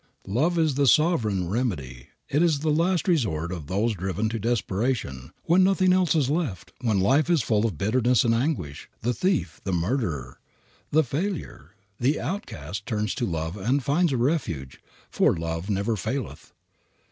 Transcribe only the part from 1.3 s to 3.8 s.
remedy. It is the last resort of